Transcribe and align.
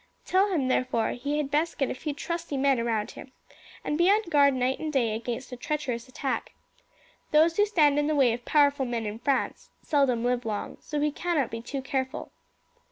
Tell 0.25 0.51
him 0.51 0.67
therefore 0.67 1.09
he 1.11 1.37
had 1.37 1.51
best 1.51 1.77
get 1.77 1.91
a 1.91 1.93
few 1.93 2.11
trusty 2.11 2.57
men 2.57 2.79
around 2.79 3.11
him, 3.11 3.33
and 3.83 3.99
be 3.99 4.09
on 4.09 4.27
guard 4.31 4.55
night 4.55 4.79
and 4.79 4.91
day 4.91 5.13
against 5.13 5.51
a 5.51 5.55
treacherous 5.55 6.07
attack. 6.07 6.53
Those 7.29 7.55
who 7.57 7.67
stand 7.67 7.99
in 7.99 8.07
the 8.07 8.15
way 8.15 8.33
of 8.33 8.43
powerful 8.43 8.87
men 8.87 9.05
in 9.05 9.19
France 9.19 9.69
seldom 9.83 10.25
live 10.25 10.43
long, 10.43 10.77
so 10.79 10.99
he 10.99 11.11
cannot 11.11 11.51
be 11.51 11.61
too 11.61 11.83
careful." 11.83 12.31